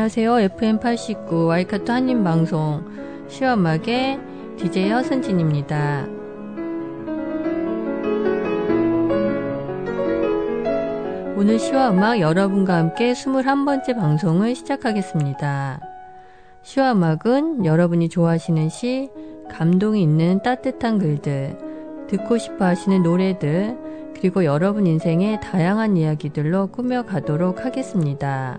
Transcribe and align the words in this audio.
안녕하세요. 0.00 0.48
FM89 0.56 1.48
와이카토 1.48 1.92
한인방송 1.92 3.26
시험막의 3.28 4.18
DJ 4.56 4.92
허선진입니다. 4.92 6.06
오늘 11.36 11.58
시와 11.58 11.90
음악 11.90 12.18
여러분과 12.18 12.76
함께 12.76 13.12
21번째 13.12 13.94
방송을 13.94 14.54
시작하겠습니다. 14.54 15.82
시와 16.62 16.92
음악은 16.92 17.66
여러분이 17.66 18.08
좋아하시는 18.08 18.70
시, 18.70 19.10
감동이 19.50 20.00
있는 20.02 20.42
따뜻한 20.42 20.98
글들, 20.98 21.58
듣고 22.08 22.38
싶어 22.38 22.64
하시는 22.64 23.02
노래들, 23.02 23.76
그리고 24.16 24.46
여러분 24.46 24.86
인생의 24.86 25.42
다양한 25.42 25.98
이야기들로 25.98 26.68
꾸며가도록 26.68 27.66
하겠습니다. 27.66 28.58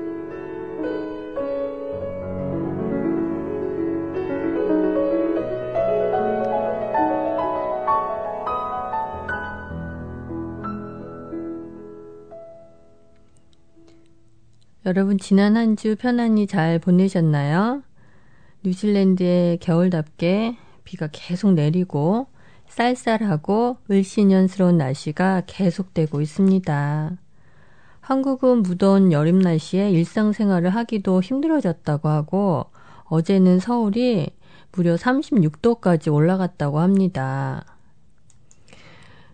여러분 14.91 15.17
지난 15.17 15.55
한 15.55 15.77
주 15.77 15.95
편안히 15.95 16.47
잘 16.47 16.77
보내셨나요? 16.77 17.81
뉴질랜드의 18.65 19.59
겨울답게 19.59 20.57
비가 20.83 21.07
계속 21.13 21.53
내리고 21.53 22.27
쌀쌀하고 22.67 23.77
을씨년스러운 23.89 24.77
날씨가 24.77 25.43
계속되고 25.47 26.19
있습니다. 26.19 27.17
한국은 28.01 28.63
무더운 28.63 29.13
여름 29.13 29.39
날씨에 29.39 29.91
일상생활을 29.91 30.71
하기도 30.71 31.21
힘들어졌다고 31.21 32.09
하고 32.09 32.65
어제는 33.05 33.59
서울이 33.59 34.31
무려 34.73 34.95
36도까지 34.95 36.13
올라갔다고 36.13 36.79
합니다. 36.81 37.63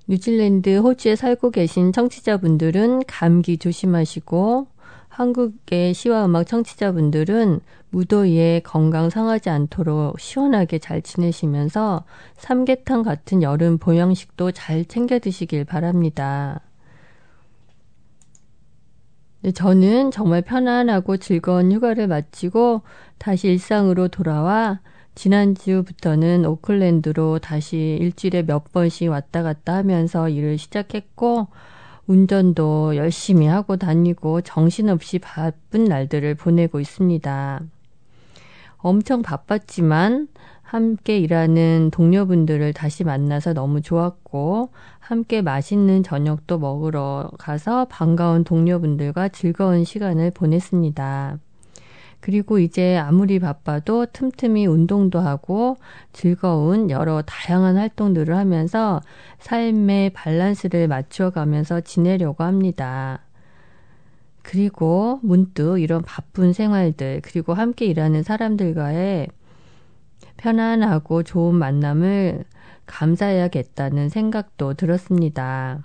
뉴질랜드 0.07 0.77
호주에 0.77 1.15
살고 1.15 1.49
계신 1.49 1.91
청취자분들은 1.91 3.05
감기 3.07 3.57
조심하시고 3.57 4.76
한국의 5.17 5.95
시와 5.95 6.25
음악 6.25 6.45
청취자분들은 6.45 7.59
무더위에 7.89 8.61
건강 8.63 9.09
상하지 9.09 9.49
않도록 9.49 10.19
시원하게 10.19 10.77
잘 10.77 11.01
지내시면서 11.01 12.05
삼계탕 12.35 13.01
같은 13.01 13.41
여름 13.41 13.79
보양식도 13.79 14.51
잘 14.51 14.85
챙겨 14.85 15.17
드시길 15.17 15.65
바랍니다. 15.65 16.61
네, 19.41 19.51
저는 19.51 20.11
정말 20.11 20.43
편안하고 20.43 21.17
즐거운 21.17 21.71
휴가를 21.71 22.07
마치고 22.07 22.83
다시 23.17 23.47
일상으로 23.47 24.09
돌아와 24.09 24.81
지난주부터는 25.15 26.45
오클랜드로 26.45 27.39
다시 27.39 27.97
일주일에 27.99 28.43
몇 28.43 28.71
번씩 28.71 29.09
왔다 29.09 29.41
갔다 29.41 29.77
하면서 29.77 30.29
일을 30.29 30.59
시작했고 30.59 31.47
운전도 32.07 32.95
열심히 32.95 33.47
하고 33.47 33.75
다니고 33.75 34.41
정신없이 34.41 35.19
바쁜 35.19 35.85
날들을 35.85 36.35
보내고 36.35 36.79
있습니다. 36.79 37.61
엄청 38.77 39.21
바빴지만 39.21 40.27
함께 40.61 41.17
일하는 41.17 41.89
동료분들을 41.91 42.73
다시 42.73 43.03
만나서 43.03 43.53
너무 43.53 43.81
좋았고 43.81 44.71
함께 44.99 45.41
맛있는 45.41 46.03
저녁도 46.03 46.59
먹으러 46.59 47.31
가서 47.37 47.85
반가운 47.85 48.43
동료분들과 48.43 49.29
즐거운 49.29 49.83
시간을 49.85 50.31
보냈습니다. 50.31 51.39
그리고 52.27 52.59
이제 52.59 52.97
아무리 52.97 53.39
바빠도 53.39 54.07
틈틈이 54.07 54.67
운동도 54.67 55.21
하고 55.21 55.77
즐거운 56.11 56.89
여러 56.89 57.21
다양한 57.21 57.77
활동들을 57.77 58.35
하면서 58.35 58.99
삶의 59.39 60.09
밸런스를 60.09 60.89
맞추어가면서 60.89 61.79
지내려고 61.79 62.43
합니다. 62.43 63.21
그리고 64.43 65.21
문득 65.23 65.79
이런 65.79 66.01
바쁜 66.01 66.51
생활들, 66.51 67.21
그리고 67.23 67.53
함께 67.53 67.85
일하는 67.85 68.23
사람들과의 68.23 69.29
편안하고 70.35 71.23
좋은 71.23 71.55
만남을 71.55 72.43
감사해야겠다는 72.87 74.09
생각도 74.09 74.73
들었습니다. 74.73 75.81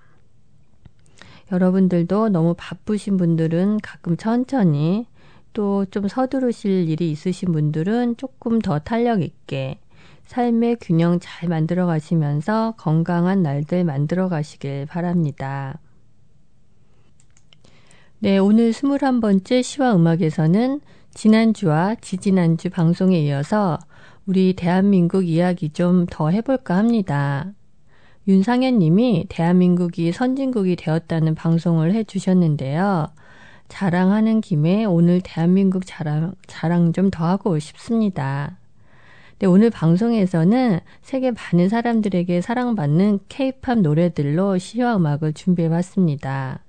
여러분들도 1.52 2.30
너무 2.30 2.56
바쁘신 2.58 3.16
분들은 3.16 3.78
가끔 3.80 4.16
천천히 4.16 5.06
또 5.52 5.84
좀 5.90 6.08
서두르실 6.08 6.88
일이 6.88 7.10
있으신 7.10 7.52
분들은 7.52 8.16
조금 8.16 8.58
더 8.60 8.78
탄력 8.78 9.22
있게 9.22 9.78
삶의 10.26 10.78
균형 10.80 11.18
잘 11.20 11.48
만들어 11.48 11.86
가시면서 11.86 12.74
건강한 12.78 13.42
날들 13.42 13.84
만들어 13.84 14.28
가시길 14.28 14.86
바랍니다. 14.86 15.78
네, 18.20 18.38
오늘 18.38 18.70
21번째 18.70 19.62
시와 19.62 19.96
음악에서는 19.96 20.80
지난주와 21.12 21.96
지지난주 21.96 22.70
방송에 22.70 23.20
이어서 23.20 23.78
우리 24.26 24.54
대한민국 24.54 25.26
이야기 25.26 25.68
좀 25.70 26.06
더 26.08 26.30
해볼까 26.30 26.76
합니다. 26.76 27.52
윤상현 28.28 28.78
님이 28.78 29.26
대한민국이 29.28 30.12
선진국이 30.12 30.76
되었다는 30.76 31.34
방송을 31.34 31.92
해주셨는데요. 31.94 33.08
자랑하는 33.72 34.42
김에 34.42 34.84
오늘 34.84 35.22
대한민국 35.24 35.86
자랑, 35.86 36.34
자랑 36.46 36.92
좀 36.92 37.10
더 37.10 37.24
하고 37.24 37.58
싶습니다. 37.58 38.58
네, 39.38 39.46
오늘 39.46 39.70
방송에서는 39.70 40.78
세계 41.00 41.30
많은 41.32 41.70
사람들에게 41.70 42.42
사랑받는 42.42 43.20
케이팝 43.30 43.78
노래들로 43.78 44.58
시와 44.58 44.96
음악을 44.96 45.32
준비해 45.32 45.70
봤습니다. 45.70 46.60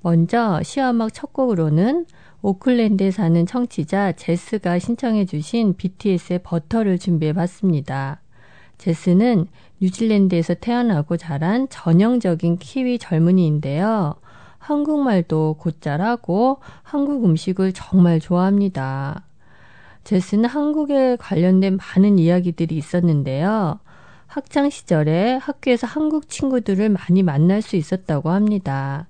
먼저 0.00 0.62
시와 0.62 0.92
음악 0.92 1.12
첫 1.12 1.34
곡으로는 1.34 2.06
오클랜드에 2.40 3.10
사는 3.10 3.44
청취자 3.44 4.12
제스가 4.12 4.78
신청해 4.78 5.26
주신 5.26 5.74
BTS의 5.74 6.40
버터를 6.42 6.98
준비해 6.98 7.34
봤습니다. 7.34 8.22
제스는 8.78 9.48
뉴질랜드에서 9.82 10.54
태어나고 10.54 11.18
자란 11.18 11.68
전형적인 11.68 12.56
키위 12.56 12.98
젊은이인데요. 12.98 14.14
한국말도 14.66 15.58
곧잘하고 15.60 16.58
한국 16.82 17.24
음식을 17.24 17.72
정말 17.72 18.18
좋아합니다. 18.18 19.22
제스는 20.02 20.48
한국에 20.48 21.16
관련된 21.20 21.76
많은 21.76 22.18
이야기들이 22.18 22.76
있었는데요. 22.76 23.78
학창 24.26 24.68
시절에 24.68 25.36
학교에서 25.36 25.86
한국 25.86 26.28
친구들을 26.28 26.88
많이 26.88 27.22
만날 27.22 27.62
수 27.62 27.76
있었다고 27.76 28.30
합니다. 28.30 29.06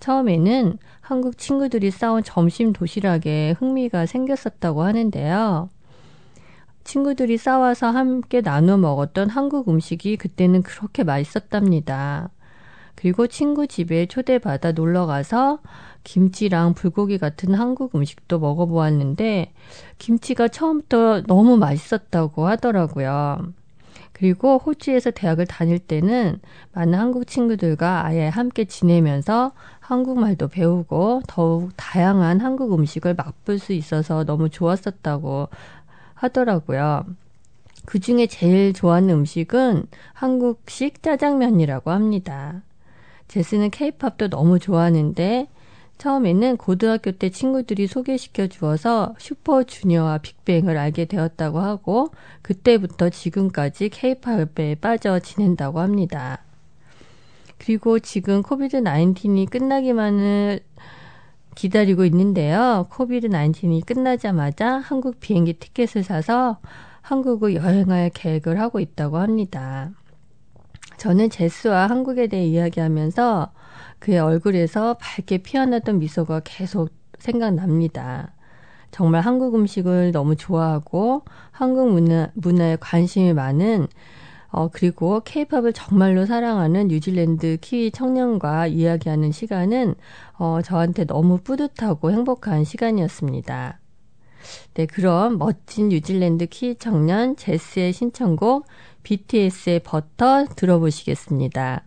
처음에는 0.00 0.78
한국 1.02 1.36
친구들이 1.36 1.90
싸운 1.90 2.22
점심 2.22 2.72
도시락에 2.72 3.56
흥미가 3.58 4.06
생겼었다고 4.06 4.84
하는데요. 4.84 5.68
친구들이 6.84 7.36
싸와서 7.36 7.90
함께 7.90 8.40
나눠 8.40 8.78
먹었던 8.78 9.28
한국 9.28 9.68
음식이 9.68 10.16
그때는 10.16 10.62
그렇게 10.62 11.04
맛있었답니다. 11.04 12.30
그리고 12.94 13.26
친구 13.26 13.66
집에 13.66 14.06
초대받아 14.06 14.72
놀러 14.72 15.06
가서 15.06 15.58
김치랑 16.04 16.74
불고기 16.74 17.18
같은 17.18 17.54
한국 17.54 17.94
음식도 17.94 18.38
먹어보았는데 18.38 19.52
김치가 19.98 20.48
처음부터 20.48 21.22
너무 21.22 21.56
맛있었다고 21.56 22.46
하더라고요. 22.46 23.52
그리고 24.12 24.58
호주에서 24.58 25.10
대학을 25.10 25.46
다닐 25.46 25.78
때는 25.78 26.40
많은 26.72 26.96
한국 26.98 27.26
친구들과 27.26 28.06
아예 28.06 28.28
함께 28.28 28.64
지내면서 28.64 29.52
한국말도 29.80 30.48
배우고 30.48 31.22
더욱 31.26 31.72
다양한 31.76 32.40
한국 32.40 32.72
음식을 32.74 33.14
맛볼 33.14 33.58
수 33.58 33.72
있어서 33.72 34.24
너무 34.24 34.48
좋았었다고 34.50 35.48
하더라고요. 36.14 37.04
그 37.84 37.98
중에 37.98 38.26
제일 38.26 38.72
좋아하는 38.72 39.10
음식은 39.10 39.86
한국식 40.12 41.02
짜장면이라고 41.02 41.90
합니다. 41.90 42.62
제스는 43.28 43.70
케이팝도 43.70 44.28
너무 44.28 44.58
좋아하는데 44.58 45.48
처음에는 45.98 46.56
고등학교 46.56 47.12
때 47.12 47.30
친구들이 47.30 47.86
소개시켜 47.86 48.48
주어서 48.48 49.14
슈퍼주니어와 49.18 50.18
빅뱅을 50.18 50.76
알게 50.76 51.06
되었다고 51.06 51.60
하고 51.60 52.10
그때부터 52.42 53.10
지금까지 53.10 53.88
케이팝에 53.90 54.76
빠져 54.80 55.18
지낸다고 55.20 55.80
합니다. 55.80 56.42
그리고 57.58 57.98
지금 57.98 58.42
COVID 58.42 58.82
19이 58.82 59.48
끝나기만을 59.48 60.60
기다리고 61.54 62.04
있는데요. 62.04 62.86
COVID 62.90 63.28
19이 63.28 63.86
끝나자마자 63.86 64.78
한국 64.78 65.20
비행기 65.20 65.54
티켓을 65.54 66.02
사서 66.02 66.58
한국을 67.00 67.54
여행할 67.54 68.10
계획을 68.12 68.60
하고 68.60 68.80
있다고 68.80 69.18
합니다. 69.18 69.92
저는 70.96 71.30
제스와 71.30 71.86
한국에 71.86 72.26
대해 72.26 72.46
이야기하면서 72.46 73.52
그의 73.98 74.18
얼굴에서 74.18 74.96
밝게 75.00 75.38
피어났던 75.38 75.98
미소가 75.98 76.40
계속 76.44 76.90
생각납니다. 77.18 78.32
정말 78.90 79.22
한국 79.22 79.54
음식을 79.54 80.12
너무 80.12 80.36
좋아하고 80.36 81.24
한국 81.50 81.90
문화, 81.90 82.30
문화에 82.34 82.76
관심이 82.78 83.32
많은 83.32 83.88
어, 84.50 84.68
그리고 84.68 85.20
케이팝을 85.24 85.72
정말로 85.72 86.26
사랑하는 86.26 86.86
뉴질랜드 86.86 87.58
키위 87.60 87.90
청년과 87.90 88.68
이야기하는 88.68 89.32
시간은 89.32 89.96
어, 90.38 90.60
저한테 90.62 91.06
너무 91.06 91.38
뿌듯하고 91.38 92.12
행복한 92.12 92.62
시간이었습니다. 92.62 93.80
네, 94.74 94.86
그럼 94.86 95.38
멋진 95.38 95.88
뉴질랜드 95.88 96.46
키위 96.46 96.76
청년 96.76 97.36
제스의 97.36 97.92
신청곡 97.92 98.66
BTS의 99.02 99.80
버터 99.80 100.46
들어보시겠습니다. 100.56 101.84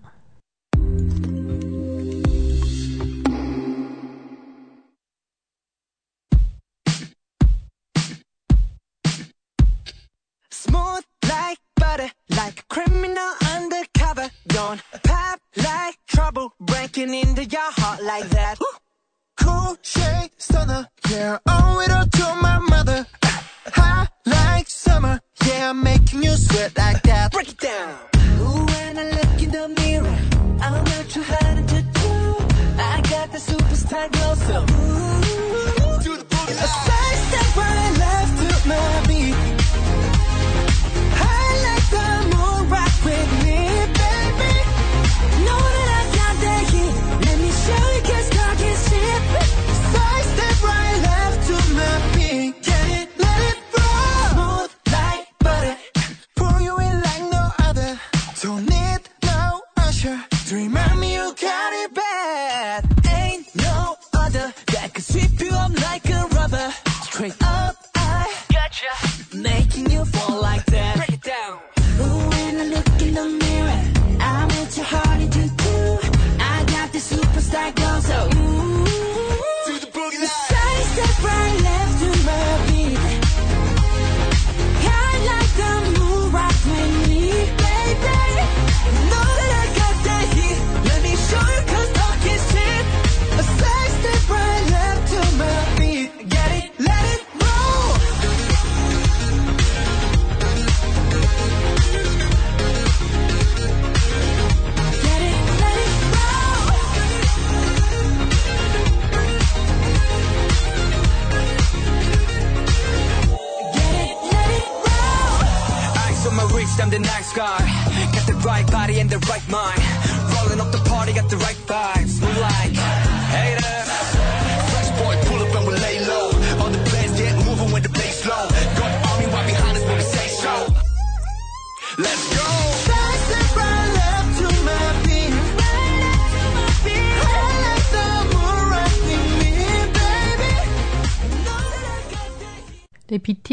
like 12.30 12.60
a 12.60 12.64
criminal 12.74 13.32
undercover. 13.56 14.30
Don't 14.48 14.82
pop 15.04 15.40
like 15.58 15.98
trouble 16.08 16.54
breaking 16.60 17.14
into 17.14 17.44
your 17.46 17.72
heart 17.72 18.02
like 18.04 18.30
that. 18.30 18.58
cool 19.38 19.78
shade 19.82 20.32
stunner, 20.38 20.88
yeah, 21.10 21.38
owe 21.48 21.80
it 21.80 21.92
all 21.92 22.06
to 22.06 22.42
my 22.42 22.60
mother. 22.60 23.06
Hot 23.74 24.10
like 24.26 24.68
summer, 24.68 25.20
yeah, 25.46 25.70
I'm 25.70 25.84
making 25.84 26.24
you 26.24 26.32
sweat 26.32 26.78
like 26.78 27.02
that. 27.04 27.32
Break 27.32 27.50
it 27.50 27.58
down. 27.58 27.96
Ooh, 28.40 28.66
when 28.66 28.98
I 28.98 29.12
look 29.12 29.42
in 29.42 29.52
the 29.52 29.68
mirror, 29.80 30.18
I'm 30.62 30.84
not 30.84 31.06
too 31.10 31.24
hard 31.24 31.68
to 31.68 31.82
do. 31.82 32.14
I 32.80 33.02
got 33.10 33.32
the 33.32 33.40
superstar 33.40 34.12
glow, 34.12 34.34
so 34.48 34.58
ooh, 34.62 36.04
do 36.04 36.18
the 36.18 36.26
boogie. 36.26 36.64
A 36.66 36.68
side 36.86 37.20
step 37.28 37.58
right 37.58 37.94
left 38.00 38.64
to 38.64 38.68
my 38.68 39.07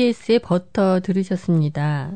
BTS의 0.04 0.40
버터 0.40 1.00
들으셨습니다. 1.00 2.12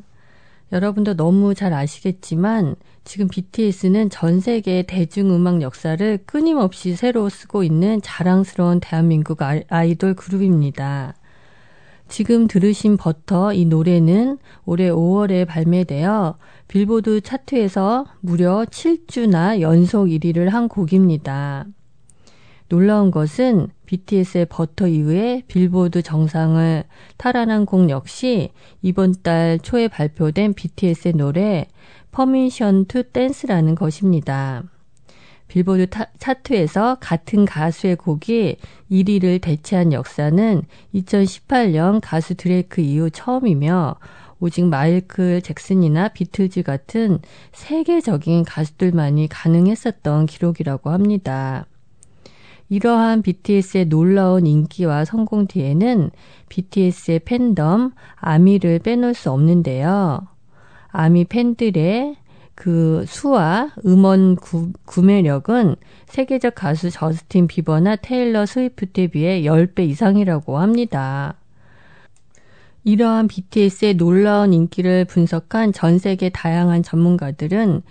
여러분도 0.72 1.14
너무 1.14 1.54
잘 1.54 1.72
아시겠지만 1.72 2.76
지금 3.04 3.28
BTS는 3.28 4.10
전 4.10 4.40
세계 4.40 4.82
대중음악 4.82 5.62
역사를 5.62 6.18
끊임없이 6.26 6.94
새로 6.94 7.30
쓰고 7.30 7.64
있는 7.64 8.02
자랑스러운 8.02 8.80
대한민국 8.80 9.38
아이돌 9.40 10.14
그룹입니다. 10.14 11.14
지금 12.08 12.46
들으신 12.46 12.98
버터 12.98 13.54
이 13.54 13.64
노래는 13.64 14.38
올해 14.66 14.90
5월에 14.90 15.46
발매되어 15.46 16.36
빌보드 16.68 17.22
차트에서 17.22 18.04
무려 18.20 18.66
7주나 18.66 19.60
연속 19.60 20.06
1위를 20.06 20.50
한 20.50 20.68
곡입니다. 20.68 21.64
놀라운 22.68 23.10
것은 23.10 23.68
BTS의 23.88 24.46
버터 24.50 24.86
이후에 24.86 25.44
빌보드 25.48 26.02
정상을 26.02 26.84
탈환한 27.16 27.64
곡 27.64 27.88
역시 27.88 28.50
이번 28.82 29.14
달 29.22 29.58
초에 29.58 29.88
발표된 29.88 30.52
BTS의 30.52 31.14
노래 31.14 31.66
Permission 32.10 32.84
to 32.84 33.02
Dance라는 33.02 33.74
것입니다. 33.74 34.62
빌보드 35.48 35.88
타, 35.88 36.04
차트에서 36.18 36.98
같은 37.00 37.46
가수의 37.46 37.96
곡이 37.96 38.58
1위를 38.90 39.40
대체한 39.40 39.94
역사는 39.94 40.64
2018년 40.94 42.00
가수 42.02 42.34
드레이크 42.34 42.82
이후 42.82 43.08
처음이며 43.08 43.96
오직 44.38 44.66
마이클 44.66 45.40
잭슨이나 45.40 46.08
비틀즈 46.08 46.62
같은 46.62 47.20
세계적인 47.52 48.44
가수들만이 48.44 49.28
가능했었던 49.28 50.26
기록이라고 50.26 50.90
합니다. 50.90 51.64
이러한 52.68 53.22
BTS의 53.22 53.86
놀라운 53.86 54.46
인기와 54.46 55.04
성공 55.04 55.46
뒤에는 55.46 56.10
BTS의 56.48 57.20
팬덤 57.20 57.92
아미를 58.16 58.78
빼놓을 58.80 59.14
수 59.14 59.30
없는데요. 59.30 60.26
아미 60.88 61.24
팬들의 61.24 62.16
그 62.54 63.04
수와 63.06 63.70
음원 63.86 64.36
구, 64.36 64.72
구매력은 64.84 65.76
세계적 66.06 66.56
가수 66.56 66.90
저스틴 66.90 67.46
비버나 67.46 67.96
테일러 67.96 68.46
스위프트에 68.46 69.06
비해 69.08 69.42
10배 69.42 69.88
이상이라고 69.88 70.58
합니다. 70.58 71.34
이러한 72.84 73.28
BTS의 73.28 73.94
놀라운 73.94 74.52
인기를 74.52 75.04
분석한 75.04 75.72
전 75.72 75.98
세계 75.98 76.30
다양한 76.30 76.82
전문가들은 76.82 77.82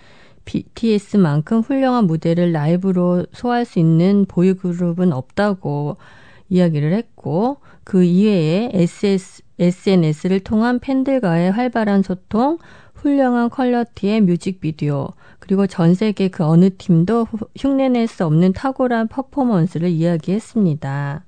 BTS만큼 0.48 1.60
훌륭한 1.60 2.08
무대를 2.08 2.54
라이브로 2.54 3.26
소화할 3.34 3.66
수 3.66 3.80
있는 3.80 4.26
보이그룹은 4.28 5.12
없다고 5.12 5.98
이야기를 6.50 6.94
했고 6.94 7.58
그 7.84 8.04
이외에 8.04 8.72
SS, 8.74 9.44
SNS를 9.60 10.40
통한 10.40 10.80
팬들과의 10.80 11.52
활발한 11.52 12.02
소통, 12.02 12.58
훌륭한 12.94 13.50
퀄러티의 13.50 14.22
뮤직비디오, 14.22 15.10
그리고 15.40 15.68
전 15.68 15.94
세계 15.94 16.30
그 16.30 16.44
어느 16.44 16.70
팀도 16.78 17.28
흉내낼 17.58 18.08
수 18.08 18.26
없는 18.26 18.54
탁월한 18.54 19.10
퍼포먼스를 19.10 19.90
이야기했습니다. 19.90 21.26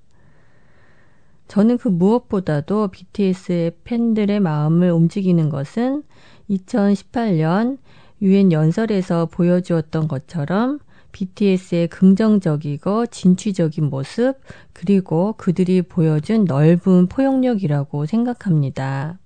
저는 1.49 1.77
그 1.77 1.89
무엇보다도 1.89 2.89
BTS의 2.89 3.71
팬들의 3.83 4.39
마음을 4.39 4.91
움직이는 4.91 5.49
것은 5.49 6.03
2018년 6.49 7.77
유엔 8.21 8.51
연설에서 8.51 9.27
보여주었던 9.27 10.07
것처럼 10.07 10.79
BTS의 11.11 11.87
긍정적이고 11.87 13.07
진취적인 13.07 13.85
모습, 13.89 14.35
그리고 14.73 15.33
그들이 15.37 15.81
보여준 15.81 16.45
넓은 16.45 17.07
포용력이라고 17.07 18.05
생각합니다. 18.05 19.17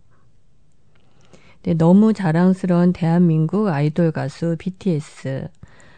네, 1.64 1.74
너무 1.74 2.14
자랑스러운 2.14 2.94
대한민국 2.94 3.68
아이돌 3.68 4.12
가수 4.12 4.56
BTS. 4.58 5.48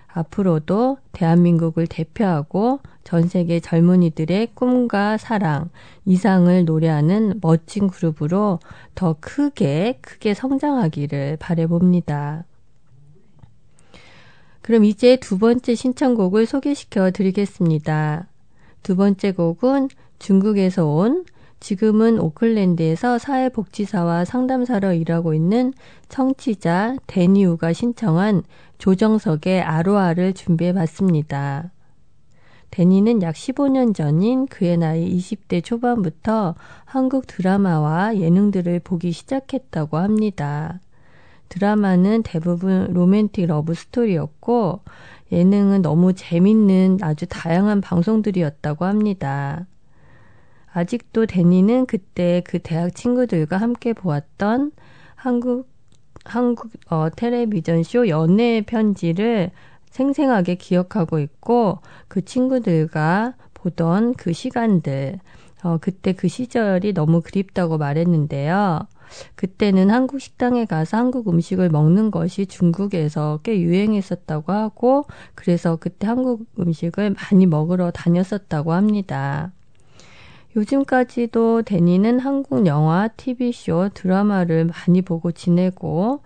앞으로도 0.07 0.97
대한민국을 1.11 1.87
대표하고 1.87 2.79
전 3.03 3.27
세계 3.27 3.59
젊은이들의 3.59 4.49
꿈과 4.53 5.17
사랑, 5.17 5.69
이상을 6.05 6.65
노래하는 6.65 7.39
멋진 7.41 7.89
그룹으로 7.89 8.59
더 8.95 9.17
크게, 9.19 9.99
크게 10.01 10.33
성장하기를 10.33 11.37
바래봅니다. 11.39 12.45
그럼 14.65 14.84
이제 14.84 15.15
두 15.17 15.38
번째 15.38 15.75
신청곡을 15.75 16.48
소개시켜 16.48 17.12
드리겠습니다. 17.12 18.25
두 18.81 18.95
번째 18.95 19.31
곡은 19.31 19.89
중국에서 20.17 20.88
온 20.88 21.24
지금은 21.60 22.19
오클랜드에서 22.19 23.19
사회복지사와 23.19 24.25
상담사로 24.25 24.93
일하고 24.93 25.36
있는 25.36 25.72
청취자 26.10 26.95
데니우가 27.05 27.74
신청한 27.74 28.41
조정석의 28.79 29.62
아로아를 29.62 30.34
준비해 30.34 30.74
봤습니다. 30.74 31.72
데니는 32.72 33.22
약 33.22 33.36
15년 33.36 33.93
전인 33.93 34.48
그의 34.48 34.77
나이 34.77 35.15
20대 35.15 35.63
초반부터 35.63 36.55
한국 36.86 37.27
드라마와 37.27 38.17
예능들을 38.17 38.79
보기 38.79 39.12
시작했다고 39.12 39.98
합니다. 39.98 40.79
드라마는 41.49 42.23
대부분 42.23 42.91
로맨틱 42.93 43.47
러브 43.47 43.73
스토리였고 43.73 44.81
예능은 45.31 45.81
너무 45.81 46.13
재밌는 46.13 46.99
아주 47.01 47.25
다양한 47.27 47.81
방송들이었다고 47.81 48.85
합니다. 48.85 49.65
아직도 50.71 51.25
데니는 51.25 51.85
그때 51.85 52.41
그 52.45 52.59
대학 52.59 52.93
친구들과 52.93 53.57
함께 53.57 53.93
보았던 53.93 54.71
한국 55.15 55.69
한국 56.25 56.71
어, 56.89 57.07
텔레비전 57.15 57.83
쇼 57.83 58.07
연애 58.09 58.61
편지를 58.61 59.51
생생하게 59.91 60.55
기억하고 60.55 61.19
있고 61.19 61.79
그 62.07 62.25
친구들과 62.25 63.35
보던 63.53 64.15
그 64.15 64.33
시간들 64.33 65.19
어, 65.63 65.77
그때 65.79 66.13
그 66.13 66.27
시절이 66.27 66.93
너무 66.93 67.21
그립다고 67.21 67.77
말했는데요. 67.77 68.87
그때는 69.35 69.89
한국 69.89 70.19
식당에 70.19 70.65
가서 70.65 70.97
한국 70.97 71.29
음식을 71.29 71.69
먹는 71.69 72.12
것이 72.12 72.45
중국에서 72.45 73.39
꽤 73.43 73.59
유행했었다고 73.59 74.51
하고 74.51 75.05
그래서 75.35 75.77
그때 75.77 76.07
한국 76.07 76.45
음식을 76.59 77.15
많이 77.15 77.45
먹으러 77.45 77.91
다녔었다고 77.91 78.74
합니다. 78.74 79.51
요즘까지도 80.55 81.63
데니는 81.63 82.19
한국 82.19 82.65
영화, 82.65 83.09
TV쇼, 83.09 83.89
드라마를 83.93 84.65
많이 84.65 85.01
보고 85.01 85.31
지내고 85.31 86.21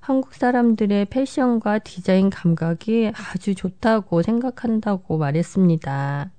한국 0.00 0.34
사람들의 0.34 1.06
패션과 1.06 1.80
디자인 1.80 2.30
감각이 2.30 3.12
아주 3.14 3.54
좋다고 3.54 4.22
생각한다고 4.22 5.18
말했습니다. 5.18 6.30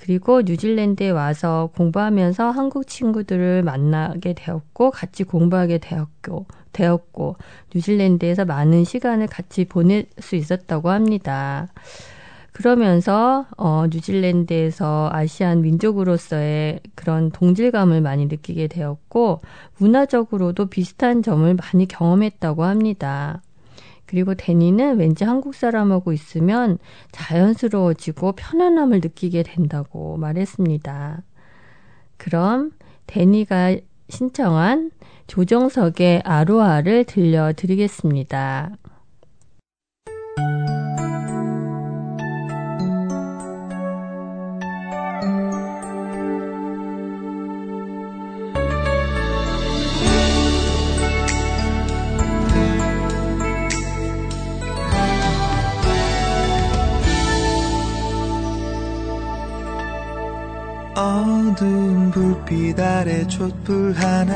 그리고 0.00 0.40
뉴질랜드에 0.40 1.10
와서 1.10 1.70
공부하면서 1.76 2.50
한국 2.50 2.86
친구들을 2.86 3.62
만나게 3.62 4.32
되었고 4.32 4.90
같이 4.90 5.24
공부하게 5.24 5.78
되었고 5.78 6.46
되었고 6.72 7.36
뉴질랜드에서 7.74 8.46
많은 8.46 8.84
시간을 8.84 9.26
같이 9.26 9.66
보낼 9.66 10.06
수 10.18 10.36
있었다고 10.36 10.88
합니다. 10.88 11.68
그러면서 12.52 13.46
어 13.56 13.86
뉴질랜드에서 13.90 15.10
아시안 15.12 15.60
민족으로서의 15.60 16.80
그런 16.94 17.30
동질감을 17.30 18.00
많이 18.00 18.26
느끼게 18.26 18.68
되었고 18.68 19.42
문화적으로도 19.76 20.66
비슷한 20.66 21.22
점을 21.22 21.54
많이 21.54 21.86
경험했다고 21.86 22.64
합니다. 22.64 23.42
그리고 24.10 24.34
데니는 24.34 24.98
왠지 24.98 25.22
한국 25.22 25.54
사람하고 25.54 26.12
있으면 26.12 26.78
자연스러워지고 27.12 28.32
편안함을 28.32 28.98
느끼게 29.04 29.44
된다고 29.44 30.16
말했습니다. 30.16 31.22
그럼 32.16 32.72
데니가 33.06 33.76
신청한 34.08 34.90
조정석의 35.28 36.22
아로하를 36.24 37.04
들려드리겠습니다. 37.04 38.72
어두운 61.50 62.10
불빛 62.10 62.78
아래 62.78 63.26
촛불 63.26 63.92
하나 63.96 64.34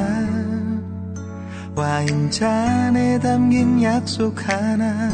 와인잔에 1.77 3.19
담긴 3.21 3.83
약속 3.83 4.37
하나. 4.49 5.11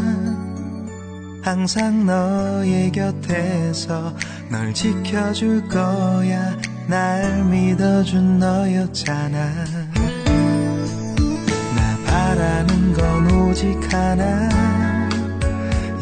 항상 1.42 2.04
너의 2.04 2.92
곁에서 2.92 4.14
널 4.50 4.74
지켜줄 4.74 5.68
거야. 5.68 6.56
날 6.86 7.44
믿어준 7.44 8.38
너였잖아. 8.38 9.38
나 11.76 11.98
바라는 12.06 12.92
건 12.92 13.30
오직 13.32 13.76
하나. 13.92 14.48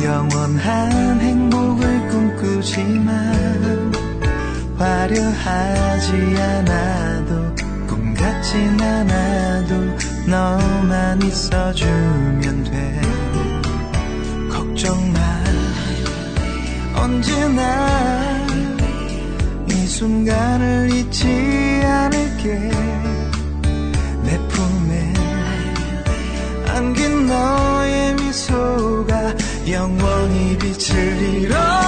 영원한 0.03 1.21
행복을 1.21 2.09
꿈꾸지만 2.09 3.88
화려하지 4.79 6.13
않아도 6.39 7.55
꿈 7.89 8.15
같진 8.15 8.81
않아도 8.81 9.75
너만 10.27 11.21
있어주면 11.23 12.65
돼. 12.65 13.01
걱정 14.49 15.13
마. 15.13 15.19
언제나 16.95 18.47
이 19.69 19.73
순간을 19.73 20.93
잊지 20.93 21.27
않을게. 21.85 22.71
내 24.23 24.39
품에 24.49 25.13
안긴 26.69 27.27
너의 27.27 28.15
미소가 28.15 29.35
영원히 29.69 30.57
빛을 30.59 31.43
잃어 31.43 31.88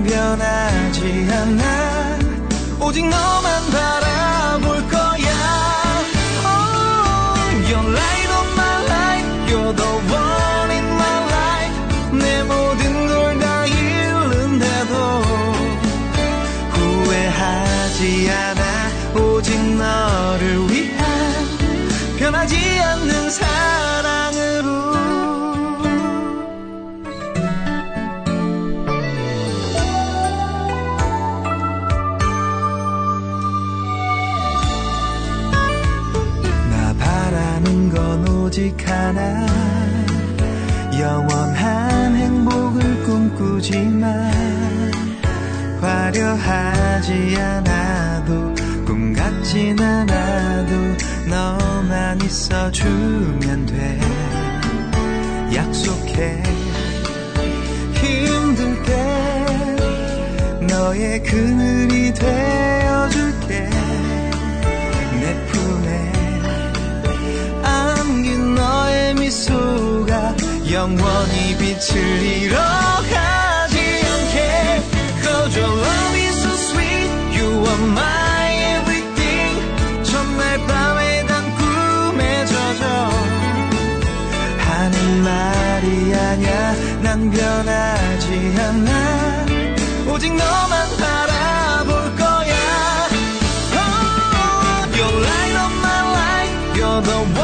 난 0.00 0.08
변하지 0.08 1.28
않아 1.30 2.18
오직 2.80 3.06
너만 3.06 3.70
바라볼 3.70 4.88
거야 4.88 5.28
oh, 6.42 7.68
You're 7.68 7.84
light 7.84 8.30
of 8.32 8.48
my 8.56 8.76
life 8.86 9.28
You're 9.50 9.74
the 9.76 9.92
one 10.10 10.70
in 10.70 10.86
my 10.96 11.18
life 11.36 11.76
내 12.12 12.42
모든 12.44 13.08
걸 13.08 13.38
다 13.40 13.66
잃는데도 13.66 14.94
후회하지 16.70 18.30
않아 18.30 19.20
오직 19.20 19.60
너를 19.76 20.70
위한 20.70 21.04
변한 22.18 22.48
오직 38.50 38.74
하나. 38.84 39.46
영원한 40.98 42.16
행복을 42.16 43.04
꿈꾸지만 43.04 44.10
화려하지 45.80 47.36
않아도 47.38 48.52
꿈 48.84 49.12
같진 49.12 49.80
않아도 49.80 50.74
너만 51.28 52.20
있어주면 52.22 53.66
돼. 53.66 54.00
약속해. 55.54 56.42
힘들 57.94 58.82
때 58.82 59.76
너의 60.66 61.22
그늘이 61.22 62.12
되어줄게 62.14 63.69
미소가 69.30 70.34
영원히 70.72 71.56
빛을 71.56 72.20
잃어가지 72.20 73.78
않게 73.78 74.82
Cause 75.22 75.56
your 75.56 75.70
love 75.70 76.16
is 76.16 76.36
so 76.42 76.50
sweet 76.50 77.10
You 77.38 77.46
are 77.64 77.84
my 77.92 78.54
everything 78.74 80.02
첫날 80.02 80.58
밤에 80.66 81.24
단 81.26 81.44
꿈에 81.54 82.44
젖어 82.44 83.10
하는 84.58 85.22
말이 85.22 86.12
아냐 86.12 86.74
난 87.00 87.30
변하지 87.30 88.54
않아 88.58 89.46
오직 90.12 90.34
너만 90.34 90.96
바라볼 90.98 92.16
거야 92.16 93.08
oh, 93.78 94.90
You're 94.96 95.20
light 95.22 95.54
of 95.54 95.72
my 95.78 96.02
life 96.18 96.76
You're 96.76 97.02
the 97.02 97.18
one 97.38 97.39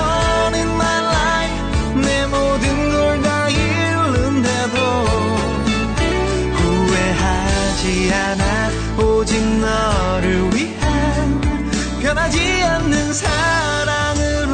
사랑으로 13.16 14.52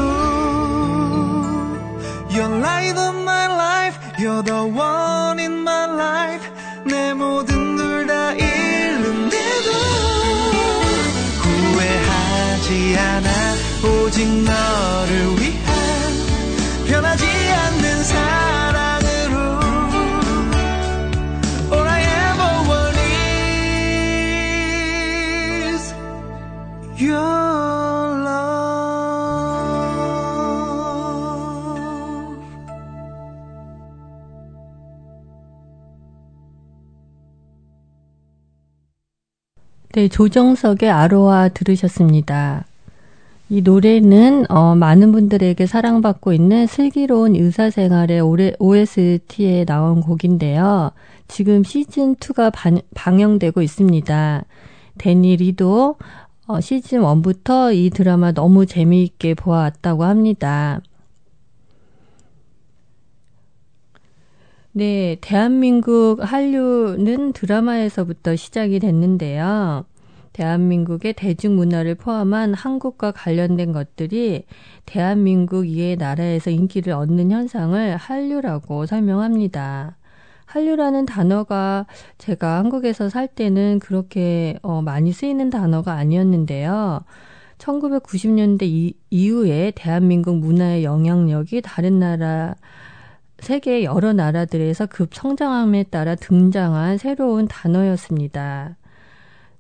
You're 2.31 2.59
light 2.61 2.97
of 2.97 3.17
my 3.23 3.47
life 3.47 3.99
You're 4.19 4.43
the 4.43 4.63
one 4.65 5.41
in 5.41 5.63
my 5.63 5.87
life 5.87 6.49
내 6.85 7.13
모든 7.13 7.77
걸 7.77 8.07
다 8.07 8.33
잃는데도 8.33 9.73
후회하지 11.43 12.97
않아 12.99 13.29
오직 13.85 14.27
너를 14.29 15.41
위한 15.41 16.87
변하지 16.87 17.25
않는 17.27 18.05
사랑으 18.05 18.53
네, 39.95 40.09
조정석의 40.09 40.91
아로하 40.91 41.51
들으셨습니다. 41.51 42.65
이 43.51 43.61
노래는 43.61 44.51
어, 44.51 44.75
많은 44.75 45.13
분들에게 45.13 45.67
사랑받고 45.67 46.33
있는 46.33 46.67
슬기로운 46.67 47.37
의사생활의 47.37 48.23
올해 48.23 48.55
OST에 48.59 49.67
나온 49.67 50.01
곡인데요. 50.01 50.93
지금 51.29 51.63
시즌 51.63 52.17
2가 52.17 52.51
반, 52.55 52.81
방영되고 52.95 53.61
있습니다. 53.61 54.45
데니 54.97 55.37
리도 55.37 55.97
어, 56.47 56.61
시즌 56.63 57.03
1부터 57.03 57.77
이 57.77 57.91
드라마 57.91 58.33
너무 58.33 58.65
재미있게 58.65 59.35
보아왔다고 59.35 60.05
합니다. 60.05 60.81
네, 64.75 65.19
대한민국 65.21 66.17
한류는 66.21 67.35
드라마에서부터 67.35 68.37
시작이 68.37 68.79
됐는데요. 68.79 69.85
대한민국의 70.33 71.13
대중문화를 71.13 71.95
포함한 71.97 72.55
한국과 72.55 73.13
관련된 73.13 73.73
것들이 73.73 74.47
대한민국 74.87 75.69
이외의 75.69 75.97
나라에서 75.97 76.49
인기를 76.49 76.95
얻는 76.95 77.31
현상을 77.31 77.97
한류라고 77.97 78.87
설명합니다. 78.87 79.99
한류라는 80.47 81.05
단어가 81.05 81.87
제가 82.17 82.57
한국에서 82.57 83.11
살 83.11 83.29
때는 83.29 83.79
그렇게 83.79 84.59
어, 84.63 84.81
많이 84.81 85.13
쓰이는 85.13 85.51
단어가 85.51 85.93
아니었는데요. 85.93 87.05
1990년대 87.59 88.63
이, 88.63 88.95
이후에 89.11 89.73
대한민국 89.75 90.39
문화의 90.39 90.83
영향력이 90.83 91.61
다른 91.61 91.99
나라 91.99 92.55
세계 93.43 93.83
여러 93.83 94.13
나라들에서 94.13 94.87
급 94.87 95.13
성장함에 95.13 95.85
따라 95.91 96.15
등장한 96.15 96.97
새로운 96.97 97.49
단어였습니다. 97.49 98.77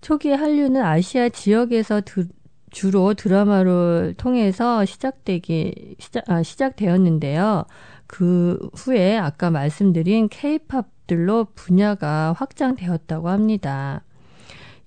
초기 0.00 0.30
한류는 0.30 0.80
아시아 0.80 1.28
지역에서 1.28 2.00
드, 2.02 2.28
주로 2.70 3.14
드라마를 3.14 4.14
통해서 4.16 4.84
시작되기 4.84 5.96
시작 5.98 6.30
아, 6.30 6.44
시작되었는데요. 6.44 7.64
그 8.06 8.70
후에 8.72 9.18
아까 9.18 9.50
말씀드린 9.50 10.28
케이팝들로 10.28 11.48
분야가 11.56 12.34
확장되었다고 12.38 13.30
합니다. 13.30 14.04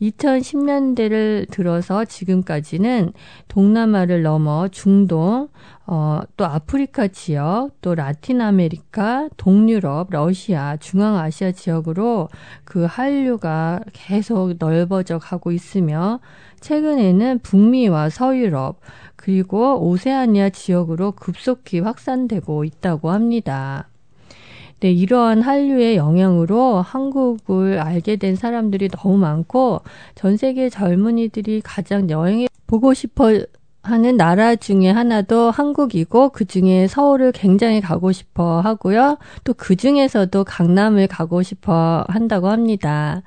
2010년대를 0.02 1.50
들어서 1.50 2.06
지금까지는 2.06 3.14
동남아를 3.48 4.24
넘어 4.24 4.68
중동, 4.68 5.50
어, 5.88 6.22
또 6.36 6.46
아프리카 6.46 7.08
지역, 7.08 7.72
또 7.82 7.96
라틴 7.96 8.42
아메리카, 8.42 9.30
동유럽, 9.38 10.10
러시아, 10.12 10.78
중앙아시아 10.78 11.52
지역으로 11.52 12.30
그 12.64 12.86
한류가 12.86 13.82
계속 13.94 14.56
넓어져 14.60 15.20
가고 15.20 15.52
있으며 15.52 16.20
최근에는 16.60 17.40
북미와 17.40 18.10
서유럽, 18.10 18.80
그리고 19.16 19.88
오세아니아 19.88 20.50
지역으로 20.50 21.14
급속히 21.14 21.80
확산되고 21.80 22.64
있다고 22.64 23.12
합니다. 23.12 23.90
네, 24.82 24.92
이러한 24.92 25.42
한류의 25.42 25.96
영향으로 25.96 26.82
한국을 26.82 27.80
알게 27.80 28.18
된 28.18 28.36
사람들이 28.36 28.90
너무 28.90 29.18
많고 29.18 29.82
전 30.16 30.38
세계 30.38 30.70
젊은이들이 30.70 31.62
가장 31.64 32.10
여행해 32.10 32.48
보고 32.68 32.94
싶어 32.94 33.32
하는 33.84 34.18
나라 34.18 34.56
중에 34.56 34.90
하나도 34.90 35.52
한국이고 35.52 36.30
그 36.30 36.46
중에 36.46 36.88
서울을 36.88 37.32
굉장히 37.32 37.82
가고 37.82 38.12
싶어 38.12 38.60
하고요. 38.62 39.18
또 39.44 39.54
그 39.54 39.76
중에서도 39.76 40.44
강남을 40.44 41.08
가고 41.08 41.42
싶어 41.44 42.04
한다고 42.08 42.50
합니다. 42.50 43.22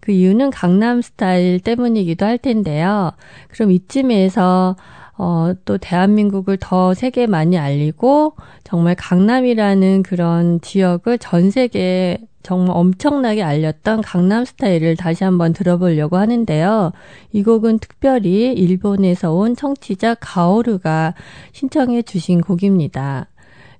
그 0.00 0.12
이유는 0.12 0.50
강남 0.50 1.00
스타일 1.02 1.60
때문이기도 1.60 2.26
할 2.26 2.38
텐데요. 2.38 3.12
그럼 3.48 3.70
이쯤에서 3.70 4.76
어, 5.22 5.52
또 5.66 5.76
대한민국을 5.76 6.56
더 6.58 6.94
세계에 6.94 7.26
많이 7.26 7.58
알리고 7.58 8.36
정말 8.64 8.94
강남이라는 8.94 10.02
그런 10.02 10.62
지역을 10.62 11.18
전 11.18 11.50
세계에 11.50 12.16
정말 12.42 12.74
엄청나게 12.74 13.42
알렸던 13.42 14.00
강남 14.00 14.46
스타일을 14.46 14.96
다시 14.96 15.24
한번 15.24 15.52
들어보려고 15.52 16.16
하는데요. 16.16 16.92
이 17.32 17.42
곡은 17.42 17.80
특별히 17.80 18.54
일본에서 18.54 19.34
온 19.34 19.54
청취자 19.54 20.14
가오르가 20.14 21.12
신청해 21.52 22.00
주신 22.00 22.40
곡입니다. 22.40 23.26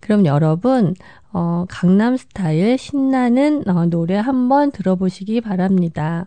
그럼 0.01 0.27
여러분, 0.27 0.95
어, 1.33 1.65
강남 1.71 2.19
스타일 2.19 2.77
신나는 2.77 3.67
어, 3.67 3.87
노래 3.87 4.17
한번 4.17 4.73
들어보시기 4.73 5.41
바랍니다. 5.41 6.27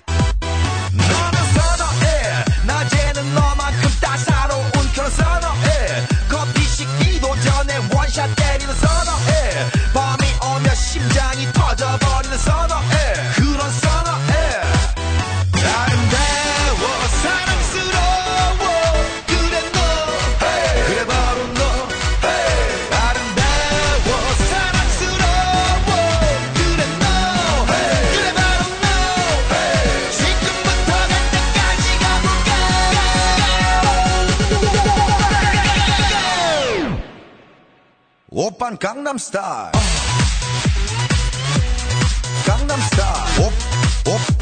강남 38.81 39.15
스타일 39.15 39.71
강남 42.47 42.79
스타일 42.81 43.51
옵옵옵옵 44.05 44.40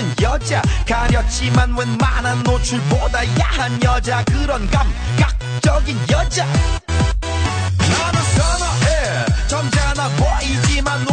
푸는 0.00 0.14
여자. 0.22 0.62
가렸지만 0.88 1.76
웬만한 1.76 2.42
노출보다 2.42 3.20
야한 3.38 3.82
여자. 3.82 4.24
그런 4.24 4.68
감각적인 4.70 5.98
여자. 6.10 6.46
나는 6.46 8.22
선어해. 8.36 9.26
점잖아 9.46 10.08
보이지만 10.16 11.04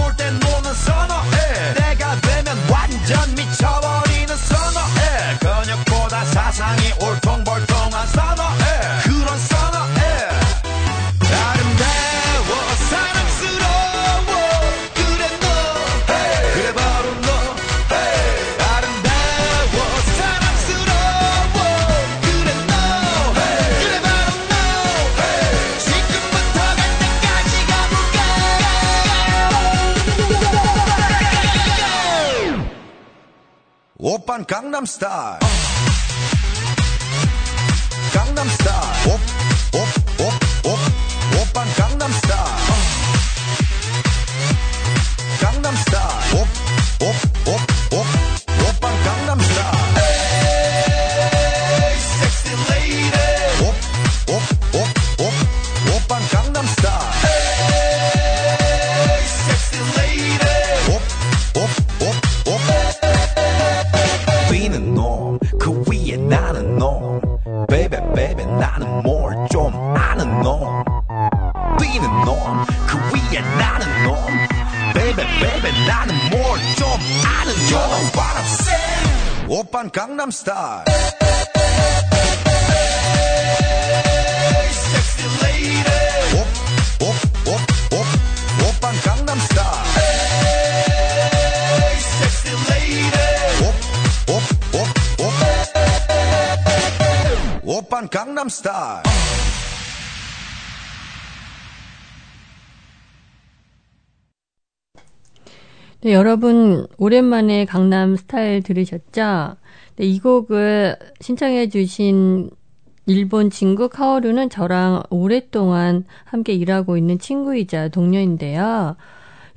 강남 34.45 34.86
스타일 34.86 35.39
강남 38.13 38.47
스타일 38.50 39.37
강남스타일 80.48 80.88
Hey, 82.72 84.72
sexy 84.72 85.28
lady. 85.44 85.84
옵, 86.34 86.36
옵, 87.04 87.12
옵, 87.52 87.60
옵. 87.92 88.08
오빤 88.64 88.96
강남스타일 89.04 89.68
Hey, 91.76 92.00
sexy 92.00 92.56
lady. 92.70 93.12
옵, 93.60 93.76
옵, 94.32 94.40
옵, 94.74 94.76
옵. 97.60 97.62
오빤 97.68 98.08
강남스타일 98.10 99.04
네, 106.02 106.14
여러분 106.14 106.86
오랜만에 106.98 107.66
강남 107.66 108.16
스타일 108.16 108.62
들으셨죠? 108.62 109.56
네, 109.96 110.06
이 110.06 110.20
곡을 110.20 110.96
신청해 111.22 111.70
주신 111.70 112.52
일본 113.08 113.50
친구 113.50 113.90
카오루는 113.90 114.52
저랑 114.52 115.02
오랫동안 115.10 116.06
함께 116.24 116.54
일하고 116.54 116.98
있는 116.98 117.18
친구이자 117.18 117.88
동료인데요. 117.88 118.96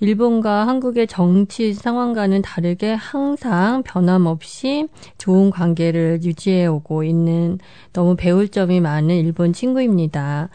일본과 0.00 0.66
한국의 0.66 1.09
정치 1.09 1.74
상황과는 1.74 2.40
다르게 2.40 2.94
항상 2.94 3.83
변함없이 3.83 4.88
좋은 5.18 5.50
관계를 5.50 6.20
유지해 6.22 6.64
오고 6.64 7.05
있는 7.05 7.59
너무 7.92 8.16
배울 8.16 8.48
점이 8.48 8.81
많은 8.81 9.14
일본 9.14 9.53
친구입니다. 9.53 10.48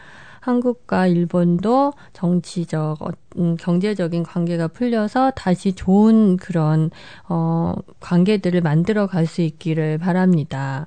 한국과 0.46 1.08
일본도 1.08 1.92
정치적, 2.12 3.02
어, 3.02 3.08
음, 3.38 3.56
경제적인 3.58 4.22
관계가 4.22 4.68
풀려서 4.68 5.32
다시 5.32 5.72
좋은 5.72 6.36
그런, 6.36 6.90
어, 7.28 7.74
관계들을 8.00 8.60
만들어 8.60 9.06
갈 9.06 9.26
수 9.26 9.42
있기를 9.42 9.98
바랍니다. 9.98 10.86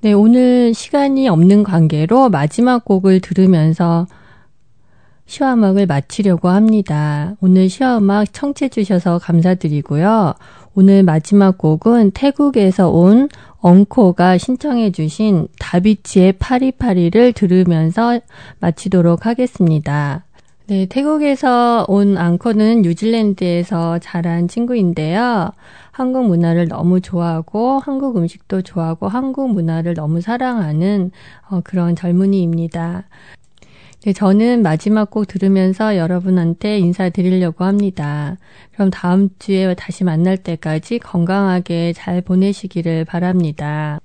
네, 0.00 0.12
오늘 0.14 0.72
시간이 0.72 1.28
없는 1.28 1.64
관계로 1.64 2.30
마지막 2.30 2.84
곡을 2.84 3.20
들으면서 3.20 4.06
시화음악을 5.26 5.86
마치려고 5.86 6.48
합니다. 6.48 7.34
오늘 7.40 7.68
시화음악 7.68 8.32
청취해 8.32 8.68
주셔서 8.68 9.18
감사드리고요. 9.18 10.34
오늘 10.74 11.02
마지막 11.02 11.56
곡은 11.56 12.12
태국에서 12.12 12.90
온 12.90 13.28
엉코가 13.60 14.38
신청해 14.38 14.92
주신 14.92 15.48
다비치의 15.58 16.32
파리파리를 16.32 17.32
들으면서 17.32 18.20
마치도록 18.60 19.24
하겠습니다. 19.24 20.24
네, 20.66 20.86
태국에서 20.86 21.84
온 21.88 22.16
앙코는 22.16 22.82
뉴질랜드에서 22.82 23.98
자란 23.98 24.48
친구인데요. 24.48 25.50
한국 25.90 26.26
문화를 26.26 26.68
너무 26.68 27.02
좋아하고 27.02 27.80
한국 27.80 28.16
음식도 28.16 28.62
좋아하고 28.62 29.08
한국 29.08 29.52
문화를 29.52 29.92
너무 29.92 30.22
사랑하는 30.22 31.10
어, 31.50 31.60
그런 31.62 31.94
젊은이입니다. 31.94 33.04
네, 34.04 34.12
저는 34.12 34.60
마지막 34.60 35.08
곡 35.08 35.26
들으면서 35.26 35.96
여러분한테 35.96 36.78
인사드리려고 36.78 37.64
합니다. 37.64 38.36
그럼 38.74 38.90
다음 38.90 39.30
주에 39.38 39.74
다시 39.74 40.04
만날 40.04 40.36
때까지 40.36 40.98
건강하게 40.98 41.94
잘 41.94 42.20
보내시기를 42.20 43.06
바랍니다. 43.06 43.98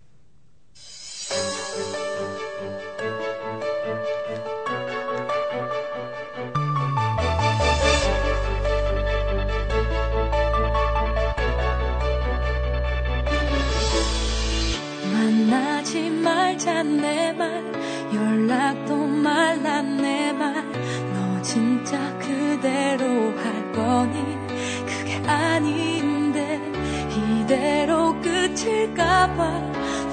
만나지 15.11 16.09
말자 16.09 16.83
내 16.83 17.33
말 17.33 17.69
연락도 18.13 19.08
말라 19.49 19.81
내 19.81 20.31
말. 20.31 20.53
너 21.13 21.41
진짜 21.41 21.97
그대로 22.19 23.33
할 23.35 23.71
거니? 23.71 24.37
그게 24.85 25.15
아닌데 25.27 26.61
이대로 27.09 28.15
끝일까봐 28.21 29.43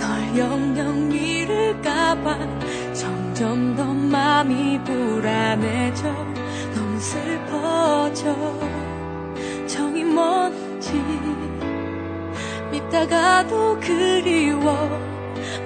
널 0.00 0.38
영영 0.38 1.12
잃을까봐 1.12 2.38
점점 2.94 3.76
더 3.76 3.84
마음이 3.84 4.82
불안해져. 4.84 6.04
너무 6.74 6.98
슬퍼져. 6.98 8.34
정이 9.66 10.04
뭔지 10.04 10.92
밉다가도 12.70 13.80
그리워. 13.80 15.16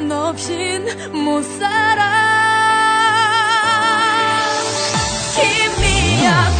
너 0.09 0.31
없인 0.31 0.87
못 1.13 1.43
살아 1.43 2.20
я 6.21 6.60